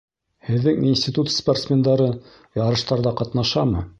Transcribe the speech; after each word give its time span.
Һеҙҙең 0.45 0.79
институт 0.91 1.29
спортсмендары 1.33 2.09
ярыштарҙа 2.61 3.15
ҡатнашамы? 3.21 3.89